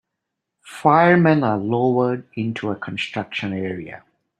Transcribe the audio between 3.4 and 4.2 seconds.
area.